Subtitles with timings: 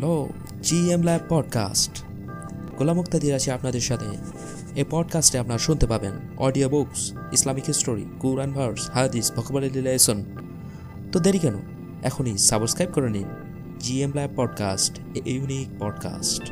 [0.00, 0.28] Hello,
[0.62, 2.04] GM lab podcast.
[2.78, 4.04] Golam Muktadir আছি আপনাদের সাথে।
[4.76, 10.24] এই পডকাস্টে আপনারা শুনতে পাবেন audio books, Islamic history, Quran verse, হাদিস ভকবালী রিলেশন
[11.12, 11.54] তো দেরি কেন?
[12.02, 13.24] এখনই সাবস্ক্রাইব করে নিন
[13.78, 16.42] GM lab podcast, a unique podcast.